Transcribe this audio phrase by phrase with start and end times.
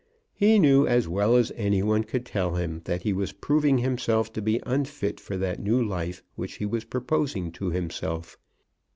[0.33, 4.33] He knew as well as any one could tell him that he was proving himself
[4.33, 8.39] to be unfit for that new life which he was proposing to himself.